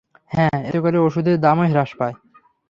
[0.31, 2.15] হ্যাঁ, এতে করে ওষুধের দামও হ্রাস পায়!